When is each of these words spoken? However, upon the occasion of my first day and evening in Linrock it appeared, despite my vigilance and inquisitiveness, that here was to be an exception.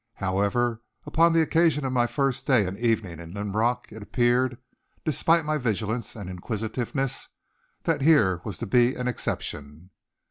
However, 0.15 0.81
upon 1.05 1.31
the 1.33 1.43
occasion 1.43 1.85
of 1.85 1.93
my 1.93 2.07
first 2.07 2.47
day 2.47 2.65
and 2.65 2.75
evening 2.75 3.19
in 3.19 3.33
Linrock 3.35 3.85
it 3.91 4.01
appeared, 4.01 4.57
despite 5.05 5.45
my 5.45 5.59
vigilance 5.59 6.15
and 6.15 6.27
inquisitiveness, 6.27 7.27
that 7.83 8.01
here 8.01 8.41
was 8.43 8.57
to 8.57 8.65
be 8.65 8.95
an 8.95 9.07
exception. 9.07 9.91